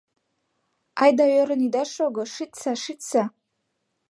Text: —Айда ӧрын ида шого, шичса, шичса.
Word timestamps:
—Айда 1.01 1.25
ӧрын 1.41 1.61
ида 1.67 1.83
шого, 1.93 2.23
шичса, 2.33 2.73
шичса. 2.83 3.23